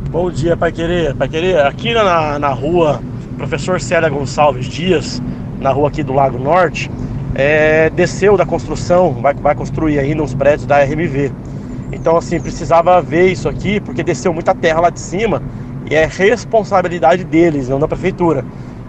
Bom 0.09 0.29
dia, 0.29 0.55
Pai 0.55 0.71
Querer. 0.71 1.15
Pai 1.15 1.27
Querer, 1.27 1.65
aqui 1.65 1.91
na, 1.91 2.37
na 2.37 2.49
rua 2.49 3.01
Professor 3.35 3.81
Célia 3.81 4.09
Gonçalves 4.09 4.67
Dias, 4.67 5.19
na 5.59 5.71
rua 5.71 5.87
aqui 5.87 6.03
do 6.03 6.13
Lago 6.13 6.37
Norte, 6.37 6.87
é, 7.35 7.89
desceu 7.89 8.37
da 8.37 8.45
construção, 8.45 9.13
vai, 9.13 9.33
vai 9.33 9.55
construir 9.55 9.99
ainda 9.99 10.21
uns 10.21 10.33
prédios 10.33 10.65
da 10.65 10.83
RMV. 10.83 11.31
Então, 11.91 12.17
assim, 12.17 12.39
precisava 12.39 13.01
ver 13.01 13.27
isso 13.31 13.47
aqui, 13.47 13.79
porque 13.79 14.03
desceu 14.03 14.33
muita 14.33 14.53
terra 14.53 14.81
lá 14.81 14.89
de 14.89 14.99
cima 14.99 15.41
e 15.89 15.95
é 15.95 16.05
responsabilidade 16.05 17.23
deles, 17.23 17.69
não 17.69 17.79
da 17.79 17.87
prefeitura. 17.87 18.43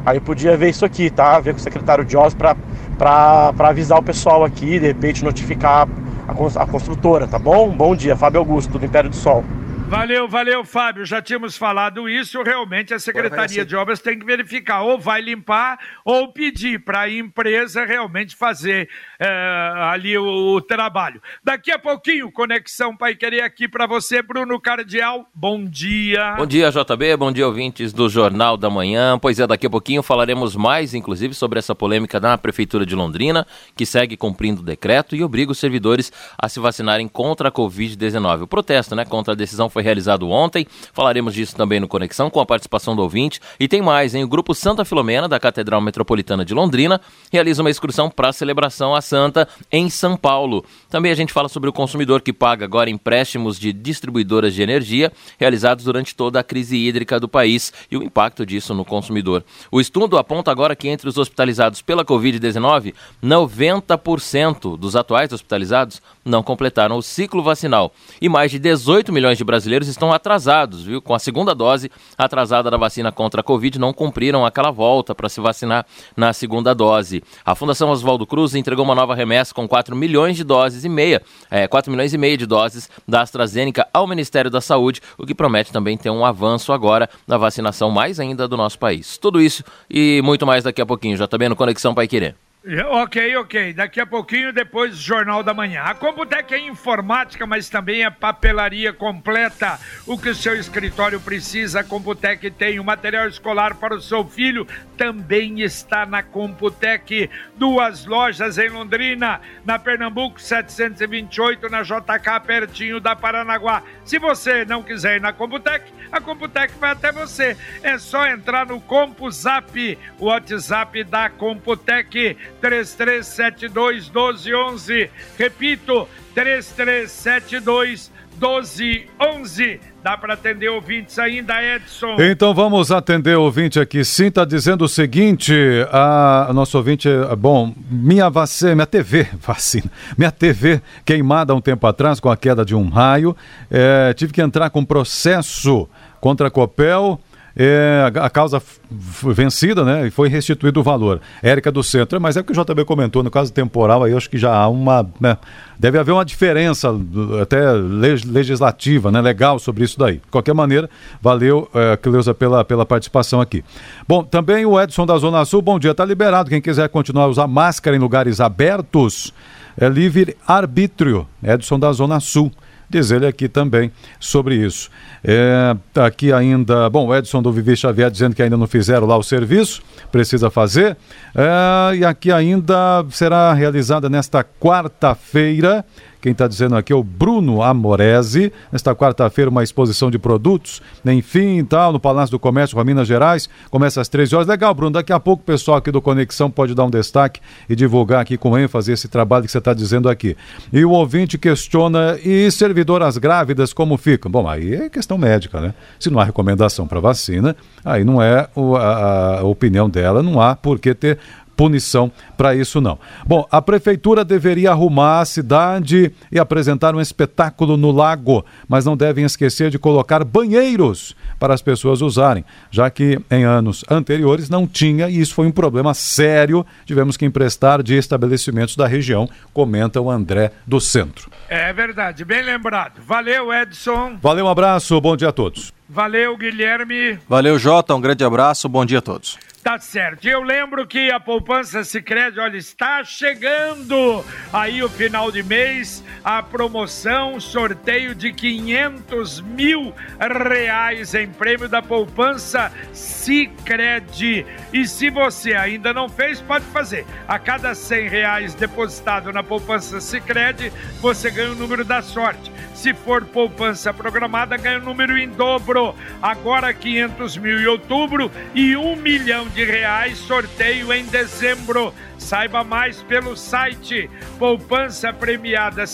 Aí 0.06 0.20
podia 0.20 0.56
ver 0.56 0.70
isso 0.70 0.84
aqui, 0.84 1.10
tá? 1.10 1.38
Ver 1.40 1.52
com 1.52 1.58
o 1.58 1.62
secretário 1.62 2.04
de 2.04 2.16
obras 2.16 2.34
para 2.34 3.54
avisar 3.58 3.98
o 3.98 4.02
pessoal 4.02 4.44
aqui, 4.44 4.78
de 4.78 4.86
repente 4.86 5.24
notificar 5.24 5.88
a, 6.28 6.62
a 6.62 6.66
construtora, 6.66 7.26
tá 7.26 7.38
bom? 7.38 7.70
Bom 7.70 7.96
dia, 7.96 8.14
Fábio 8.14 8.40
Augusto, 8.40 8.78
do 8.78 8.84
Império 8.84 9.10
do 9.10 9.16
Sol. 9.16 9.42
Valeu, 9.86 10.26
valeu, 10.26 10.64
Fábio. 10.64 11.04
Já 11.04 11.20
tínhamos 11.20 11.58
falado 11.58 12.08
isso. 12.08 12.42
Realmente 12.42 12.94
a 12.94 12.98
Secretaria 12.98 13.66
de 13.66 13.76
Obras 13.76 14.00
tem 14.00 14.18
que 14.18 14.24
verificar, 14.24 14.82
ou 14.82 14.98
vai 14.98 15.20
limpar, 15.20 15.78
ou 16.04 16.32
pedir 16.32 16.82
para 16.82 17.02
a 17.02 17.10
empresa 17.10 17.84
realmente 17.84 18.34
fazer 18.34 18.88
eh, 19.20 19.72
ali 19.76 20.16
o, 20.16 20.54
o 20.54 20.60
trabalho. 20.60 21.20
Daqui 21.44 21.70
a 21.70 21.78
pouquinho, 21.78 22.32
Conexão 22.32 22.96
Pai 22.96 23.14
Querer 23.14 23.42
aqui 23.42 23.68
para 23.68 23.86
você, 23.86 24.22
Bruno 24.22 24.58
Cardial. 24.58 25.28
Bom 25.34 25.62
dia. 25.62 26.34
Bom 26.38 26.46
dia, 26.46 26.70
JB. 26.70 27.16
Bom 27.18 27.30
dia, 27.30 27.46
ouvintes 27.46 27.92
do 27.92 28.08
Jornal 28.08 28.56
da 28.56 28.70
Manhã. 28.70 29.18
Pois 29.18 29.38
é, 29.38 29.46
daqui 29.46 29.66
a 29.66 29.70
pouquinho 29.70 30.02
falaremos 30.02 30.56
mais, 30.56 30.94
inclusive, 30.94 31.34
sobre 31.34 31.58
essa 31.58 31.74
polêmica 31.74 32.18
na 32.18 32.38
Prefeitura 32.38 32.86
de 32.86 32.94
Londrina, 32.94 33.46
que 33.76 33.84
segue 33.84 34.16
cumprindo 34.16 34.62
o 34.62 34.64
decreto 34.64 35.14
e 35.14 35.22
obriga 35.22 35.52
os 35.52 35.58
servidores 35.58 36.10
a 36.38 36.48
se 36.48 36.58
vacinarem 36.58 37.06
contra 37.06 37.50
a 37.50 37.52
Covid-19. 37.52 38.42
O 38.42 38.46
protesto 38.46 38.96
né, 38.96 39.04
contra 39.04 39.34
a 39.34 39.36
decisão 39.36 39.68
foi 39.74 39.82
realizado 39.82 40.30
ontem. 40.30 40.66
Falaremos 40.92 41.34
disso 41.34 41.56
também 41.56 41.80
no 41.80 41.88
Conexão, 41.88 42.30
com 42.30 42.40
a 42.40 42.46
participação 42.46 42.94
do 42.94 43.02
ouvinte. 43.02 43.40
E 43.58 43.66
tem 43.66 43.82
mais, 43.82 44.14
hein? 44.14 44.22
O 44.22 44.28
Grupo 44.28 44.54
Santa 44.54 44.84
Filomena, 44.84 45.28
da 45.28 45.40
Catedral 45.40 45.80
Metropolitana 45.80 46.44
de 46.44 46.54
Londrina, 46.54 47.00
realiza 47.32 47.60
uma 47.60 47.70
excursão 47.70 48.08
para 48.08 48.28
a 48.28 48.32
celebração 48.32 48.94
à 48.94 49.02
Santa 49.02 49.48
em 49.70 49.90
São 49.90 50.16
Paulo. 50.16 50.64
Também 50.88 51.10
a 51.10 51.14
gente 51.14 51.32
fala 51.32 51.48
sobre 51.48 51.68
o 51.68 51.72
consumidor 51.72 52.22
que 52.22 52.32
paga 52.32 52.64
agora 52.64 52.88
empréstimos 52.88 53.58
de 53.58 53.72
distribuidoras 53.72 54.54
de 54.54 54.62
energia 54.62 55.12
realizados 55.40 55.84
durante 55.84 56.14
toda 56.14 56.38
a 56.38 56.44
crise 56.44 56.76
hídrica 56.76 57.18
do 57.18 57.28
país 57.28 57.72
e 57.90 57.96
o 57.96 58.02
impacto 58.02 58.46
disso 58.46 58.72
no 58.74 58.84
consumidor. 58.84 59.44
O 59.72 59.80
estudo 59.80 60.16
aponta 60.16 60.52
agora 60.52 60.76
que 60.76 60.88
entre 60.88 61.08
os 61.08 61.18
hospitalizados 61.18 61.82
pela 61.82 62.04
Covid-19, 62.04 62.94
90% 63.22 64.78
dos 64.78 64.94
atuais 64.94 65.32
hospitalizados 65.32 66.00
não 66.24 66.44
completaram 66.44 66.96
o 66.96 67.02
ciclo 67.02 67.42
vacinal. 67.42 67.92
E 68.20 68.28
mais 68.28 68.52
de 68.52 68.60
18 68.60 69.12
milhões 69.12 69.36
de 69.36 69.42
brasileiros 69.42 69.63
estão 69.66 70.12
atrasados, 70.12 70.82
viu? 70.84 71.02
Com 71.02 71.14
a 71.14 71.18
segunda 71.18 71.54
dose 71.54 71.90
atrasada 72.16 72.70
da 72.70 72.76
vacina 72.76 73.10
contra 73.10 73.40
a 73.40 73.44
Covid, 73.44 73.78
não 73.78 73.92
cumpriram 73.92 74.44
aquela 74.44 74.70
volta 74.70 75.14
para 75.14 75.28
se 75.28 75.40
vacinar 75.40 75.86
na 76.16 76.32
segunda 76.32 76.74
dose. 76.74 77.22
A 77.44 77.54
Fundação 77.54 77.90
Oswaldo 77.90 78.26
Cruz 78.26 78.54
entregou 78.54 78.84
uma 78.84 78.94
nova 78.94 79.14
remessa 79.14 79.54
com 79.54 79.66
4 79.66 79.94
milhões 79.96 80.36
de 80.36 80.44
doses 80.44 80.84
e 80.84 80.88
meia, 80.88 81.22
é, 81.50 81.66
4 81.66 81.90
milhões 81.90 82.12
e 82.14 82.18
meia 82.18 82.36
de 82.36 82.46
doses 82.46 82.88
da 83.06 83.22
AstraZeneca 83.22 83.86
ao 83.92 84.06
Ministério 84.06 84.50
da 84.50 84.60
Saúde, 84.60 85.00
o 85.18 85.26
que 85.26 85.34
promete 85.34 85.72
também 85.72 85.96
ter 85.96 86.10
um 86.10 86.24
avanço 86.24 86.72
agora 86.72 87.08
na 87.26 87.36
vacinação 87.36 87.90
mais 87.90 88.20
ainda 88.20 88.46
do 88.46 88.56
nosso 88.56 88.78
país. 88.78 89.18
Tudo 89.18 89.40
isso 89.40 89.64
e 89.90 90.20
muito 90.22 90.46
mais 90.46 90.64
daqui 90.64 90.80
a 90.80 90.86
pouquinho, 90.86 91.16
já 91.16 91.26
também 91.26 91.48
no 91.48 91.56
Conexão 91.56 91.94
Pai 91.94 92.06
Querer. 92.06 92.43
Ok, 92.66 93.36
ok. 93.36 93.74
Daqui 93.74 94.00
a 94.00 94.06
pouquinho, 94.06 94.50
depois 94.50 94.92
do 94.92 94.96
Jornal 94.96 95.42
da 95.42 95.52
Manhã. 95.52 95.82
A 95.82 95.94
Computec 95.94 96.54
é 96.54 96.58
informática, 96.58 97.46
mas 97.46 97.68
também 97.68 98.04
é 98.04 98.08
papelaria 98.08 98.90
completa. 98.90 99.78
O 100.06 100.16
que 100.16 100.30
o 100.30 100.34
seu 100.34 100.58
escritório 100.58 101.20
precisa, 101.20 101.80
a 101.80 101.84
Computec 101.84 102.50
tem. 102.52 102.80
O 102.80 102.84
material 102.84 103.28
escolar 103.28 103.74
para 103.74 103.94
o 103.94 104.00
seu 104.00 104.24
filho 104.24 104.66
também 104.96 105.60
está 105.60 106.06
na 106.06 106.22
Computec. 106.22 107.28
Duas 107.54 108.06
lojas 108.06 108.56
em 108.56 108.70
Londrina, 108.70 109.42
na 109.62 109.78
Pernambuco 109.78 110.40
728, 110.40 111.68
na 111.68 111.82
JK, 111.82 112.46
pertinho 112.46 112.98
da 112.98 113.14
Paranaguá. 113.14 113.82
Se 114.06 114.18
você 114.18 114.64
não 114.64 114.82
quiser 114.82 115.16
ir 115.16 115.20
na 115.20 115.34
Computec, 115.34 115.92
a 116.10 116.18
Computec 116.18 116.72
vai 116.78 116.92
até 116.92 117.12
você. 117.12 117.58
É 117.82 117.98
só 117.98 118.26
entrar 118.26 118.64
no 118.64 118.80
CompuZap, 118.80 119.98
o 120.18 120.26
WhatsApp 120.26 121.04
da 121.04 121.28
Computec. 121.28 122.38
3372 122.60 124.08
1211. 124.10 125.10
Repito, 125.38 126.08
3372 126.34 128.10
1211. 128.40 129.80
Dá 130.02 130.18
para 130.18 130.34
atender 130.34 130.68
ouvintes 130.68 131.18
ainda, 131.18 131.62
Edson? 131.62 132.16
Então 132.18 132.52
vamos 132.52 132.90
atender 132.92 133.36
ouvinte 133.36 133.80
aqui. 133.80 134.04
Sim, 134.04 134.26
está 134.26 134.44
dizendo 134.44 134.84
o 134.84 134.88
seguinte: 134.88 135.54
a, 135.90 136.50
nosso 136.52 136.76
ouvinte, 136.76 137.08
bom, 137.38 137.72
minha 137.90 138.28
vacina, 138.30 138.74
minha 138.74 138.86
TV, 138.86 139.26
vacina, 139.40 139.90
minha 140.18 140.30
TV 140.30 140.82
queimada 141.04 141.54
um 141.54 141.60
tempo 141.60 141.86
atrás 141.86 142.20
com 142.20 142.30
a 142.30 142.36
queda 142.36 142.64
de 142.64 142.74
um 142.74 142.88
raio. 142.88 143.34
É, 143.70 144.12
tive 144.12 144.32
que 144.32 144.42
entrar 144.42 144.68
com 144.70 144.84
processo 144.84 145.88
contra 146.20 146.48
a 146.48 146.50
Copel. 146.50 147.20
É, 147.56 148.10
a 148.20 148.28
causa 148.28 148.60
foi 148.60 149.32
vencida, 149.32 149.84
né? 149.84 150.08
E 150.08 150.10
foi 150.10 150.28
restituído 150.28 150.80
o 150.80 150.82
valor. 150.82 151.20
Érica 151.40 151.70
do 151.70 151.84
Centro, 151.84 152.20
mas 152.20 152.36
é 152.36 152.40
o 152.40 152.44
que 152.44 152.52
o 152.52 152.64
JB 152.64 152.84
comentou, 152.84 153.22
no 153.22 153.30
caso 153.30 153.52
temporal, 153.52 154.02
aí 154.02 154.10
eu 154.10 154.16
acho 154.16 154.28
que 154.28 154.38
já 154.38 154.52
há 154.52 154.68
uma. 154.68 155.08
Né? 155.20 155.36
Deve 155.78 155.98
haver 155.98 156.12
uma 156.12 156.24
diferença, 156.24 156.92
até 157.40 157.70
legislativa, 157.72 159.12
né? 159.12 159.20
Legal 159.20 159.58
sobre 159.60 159.84
isso 159.84 159.98
daí. 159.98 160.14
De 160.14 160.30
qualquer 160.30 160.54
maneira, 160.54 160.90
valeu, 161.22 161.68
é, 161.72 161.96
Cleusa, 161.96 162.34
pela, 162.34 162.64
pela 162.64 162.84
participação 162.84 163.40
aqui. 163.40 163.64
Bom, 164.08 164.24
também 164.24 164.66
o 164.66 164.80
Edson 164.80 165.06
da 165.06 165.16
Zona 165.16 165.44
Sul, 165.44 165.62
bom 165.62 165.78
dia, 165.78 165.92
está 165.92 166.04
liberado. 166.04 166.50
Quem 166.50 166.60
quiser 166.60 166.88
continuar 166.88 167.24
a 167.24 167.28
usar 167.28 167.46
máscara 167.46 167.96
em 167.96 168.00
lugares 168.00 168.40
abertos, 168.40 169.32
é 169.78 169.88
livre 169.88 170.36
arbítrio. 170.46 171.26
Edson 171.42 171.78
da 171.78 171.92
Zona 171.92 172.18
Sul. 172.18 172.50
Diz 172.88 173.10
ele 173.10 173.26
aqui 173.26 173.48
também 173.48 173.90
sobre 174.20 174.56
isso. 174.56 174.90
É, 175.22 175.74
aqui 176.00 176.32
ainda, 176.32 176.88
bom, 176.90 177.14
Edson 177.14 177.42
do 177.42 177.52
Vivi 177.52 177.76
Xavier 177.76 178.10
dizendo 178.10 178.34
que 178.34 178.42
ainda 178.42 178.56
não 178.56 178.66
fizeram 178.66 179.06
lá 179.06 179.16
o 179.16 179.22
serviço, 179.22 179.82
precisa 180.12 180.50
fazer. 180.50 180.96
É, 181.34 181.96
e 181.96 182.04
aqui 182.04 182.30
ainda 182.30 183.04
será 183.10 183.52
realizada 183.52 184.08
nesta 184.08 184.44
quarta-feira 184.44 185.84
quem 186.24 186.32
está 186.32 186.48
dizendo 186.48 186.74
aqui 186.74 186.90
é 186.90 186.96
o 186.96 187.02
Bruno 187.02 187.62
Amorese. 187.62 188.50
Nesta 188.72 188.94
quarta-feira, 188.94 189.50
uma 189.50 189.62
exposição 189.62 190.10
de 190.10 190.18
produtos, 190.18 190.80
enfim, 191.04 191.62
tal, 191.62 191.92
no 191.92 192.00
Palácio 192.00 192.30
do 192.30 192.38
Comércio, 192.38 192.74
para 192.74 192.82
Minas 192.82 193.06
Gerais. 193.06 193.46
Começa 193.70 194.00
às 194.00 194.08
13 194.08 194.34
horas. 194.34 194.48
Legal, 194.48 194.72
Bruno. 194.72 194.92
Daqui 194.92 195.12
a 195.12 195.20
pouco 195.20 195.42
o 195.42 195.44
pessoal 195.44 195.76
aqui 195.76 195.90
do 195.90 196.00
Conexão 196.00 196.50
pode 196.50 196.74
dar 196.74 196.84
um 196.84 196.90
destaque 196.90 197.42
e 197.68 197.76
divulgar 197.76 198.22
aqui 198.22 198.38
com 198.38 198.58
ênfase 198.58 198.90
esse 198.90 199.06
trabalho 199.06 199.44
que 199.44 199.52
você 199.52 199.58
está 199.58 199.74
dizendo 199.74 200.08
aqui. 200.08 200.34
E 200.72 200.82
o 200.82 200.92
ouvinte 200.92 201.36
questiona: 201.36 202.18
e 202.24 202.50
servidoras 202.50 203.18
grávidas 203.18 203.74
como 203.74 203.98
ficam? 203.98 204.32
Bom, 204.32 204.48
aí 204.48 204.76
é 204.76 204.88
questão 204.88 205.18
médica, 205.18 205.60
né? 205.60 205.74
Se 206.00 206.08
não 206.08 206.18
há 206.18 206.24
recomendação 206.24 206.86
para 206.86 207.00
vacina, 207.00 207.54
aí 207.84 208.02
não 208.02 208.22
é 208.22 208.48
a, 208.78 209.40
a 209.40 209.44
opinião 209.44 209.90
dela, 209.90 210.22
não 210.22 210.40
há 210.40 210.56
por 210.56 210.78
que 210.78 210.94
ter 210.94 211.18
punição 211.56 212.10
para 212.36 212.54
isso 212.54 212.80
não. 212.80 212.98
Bom, 213.26 213.46
a 213.50 213.60
prefeitura 213.62 214.24
deveria 214.24 214.70
arrumar 214.70 215.20
a 215.20 215.24
cidade 215.24 216.12
e 216.30 216.38
apresentar 216.38 216.94
um 216.94 217.00
espetáculo 217.00 217.76
no 217.76 217.90
lago, 217.90 218.44
mas 218.68 218.84
não 218.84 218.96
devem 218.96 219.24
esquecer 219.24 219.70
de 219.70 219.78
colocar 219.78 220.24
banheiros 220.24 221.16
para 221.38 221.54
as 221.54 221.62
pessoas 221.62 222.00
usarem, 222.00 222.44
já 222.70 222.90
que 222.90 223.18
em 223.30 223.44
anos 223.44 223.84
anteriores 223.90 224.48
não 224.48 224.66
tinha 224.66 225.08
e 225.08 225.20
isso 225.20 225.34
foi 225.34 225.46
um 225.46 225.52
problema 225.52 225.94
sério. 225.94 226.64
Tivemos 226.84 227.16
que 227.16 227.24
emprestar 227.24 227.82
de 227.82 227.94
estabelecimentos 227.94 228.76
da 228.76 228.86
região, 228.86 229.28
comenta 229.52 230.00
o 230.00 230.10
André 230.10 230.52
do 230.66 230.80
Centro. 230.80 231.30
É 231.48 231.72
verdade, 231.72 232.24
bem 232.24 232.42
lembrado. 232.42 233.00
Valeu, 233.06 233.52
Edson. 233.52 234.18
Valeu, 234.20 234.46
um 234.46 234.48
abraço, 234.48 235.00
bom 235.00 235.16
dia 235.16 235.28
a 235.28 235.32
todos. 235.32 235.72
Valeu, 235.88 236.36
Guilherme. 236.36 237.18
Valeu, 237.28 237.58
Jota, 237.58 237.94
um 237.94 238.00
grande 238.00 238.24
abraço, 238.24 238.68
bom 238.68 238.84
dia 238.84 238.98
a 238.98 239.02
todos. 239.02 239.38
Tá 239.64 239.78
certo. 239.78 240.28
Eu 240.28 240.42
lembro 240.42 240.86
que 240.86 241.10
a 241.10 241.18
poupança 241.18 241.82
Sicredi, 241.82 242.38
olha, 242.38 242.58
está 242.58 243.02
chegando 243.02 244.22
aí 244.52 244.82
o 244.82 244.90
final 244.90 245.32
de 245.32 245.42
mês, 245.42 246.04
a 246.22 246.42
promoção, 246.42 247.40
sorteio 247.40 248.14
de 248.14 248.30
500 248.30 249.40
mil 249.40 249.94
reais 250.20 251.14
em 251.14 251.30
prêmio 251.30 251.66
da 251.66 251.80
poupança 251.80 252.70
Sicredi. 252.92 254.44
E 254.70 254.86
se 254.86 255.08
você 255.08 255.54
ainda 255.54 255.94
não 255.94 256.10
fez, 256.10 256.42
pode 256.42 256.66
fazer. 256.66 257.06
A 257.26 257.38
cada 257.38 257.74
100 257.74 258.08
reais 258.08 258.52
depositado 258.52 259.32
na 259.32 259.42
poupança 259.42 259.98
Sicredi, 259.98 260.70
você 261.00 261.30
ganha 261.30 261.52
o 261.52 261.54
número 261.54 261.86
da 261.86 262.02
sorte. 262.02 262.52
Se 262.84 262.92
for 262.92 263.24
poupança 263.24 263.94
programada, 263.94 264.58
ganha 264.58 264.76
o 264.76 264.82
número 264.82 265.16
em 265.16 265.26
dobro. 265.26 265.94
Agora 266.20 266.74
500 266.74 267.38
mil 267.38 267.58
em 267.58 267.66
outubro 267.66 268.30
e 268.54 268.76
um 268.76 268.94
milhão 268.94 269.48
de 269.48 269.64
reais 269.64 270.18
sorteio 270.18 270.92
em 270.92 271.02
dezembro. 271.06 271.94
Saiba 272.18 272.62
mais 272.62 273.02
pelo 273.04 273.38
site 273.38 274.10
poupança 274.38 275.14
premiada 275.14 275.86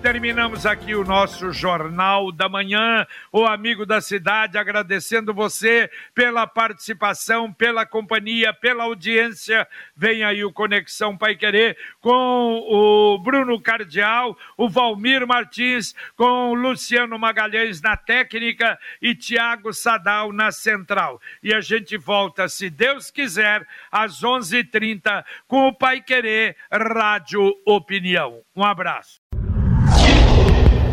Terminamos 0.00 0.64
aqui 0.64 0.94
o 0.94 1.04
nosso 1.04 1.50
Jornal 1.50 2.30
da 2.30 2.48
Manhã, 2.48 3.04
o 3.32 3.44
amigo 3.44 3.84
da 3.84 4.00
cidade, 4.00 4.56
agradecendo 4.56 5.34
você 5.34 5.90
pela 6.14 6.46
participação, 6.46 7.52
pela 7.52 7.84
companhia, 7.84 8.54
pela 8.54 8.84
audiência. 8.84 9.66
Vem 9.96 10.22
aí 10.22 10.44
o 10.44 10.52
Conexão 10.52 11.18
Pai 11.18 11.34
Querer 11.34 11.76
com 12.00 12.64
o 12.70 13.18
Bruno 13.18 13.60
Cardial, 13.60 14.38
o 14.56 14.68
Valmir 14.68 15.26
Martins, 15.26 15.94
com 16.16 16.50
o 16.50 16.54
Luciano 16.54 17.18
Magalhães 17.18 17.82
na 17.82 17.96
técnica 17.96 18.78
e 19.02 19.16
Tiago 19.16 19.72
Sadal 19.72 20.32
na 20.32 20.52
central. 20.52 21.20
E 21.42 21.52
a 21.52 21.60
gente 21.60 21.96
volta, 21.96 22.48
se 22.48 22.70
Deus 22.70 23.10
quiser, 23.10 23.66
às 23.90 24.22
11h30 24.22 25.24
com 25.48 25.66
o 25.66 25.74
Pai 25.74 26.00
Querer 26.00 26.56
Rádio 26.70 27.52
Opinião. 27.66 28.42
Um 28.54 28.64
abraço 28.64 29.17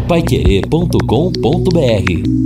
paiquerê.com.br 0.07 2.44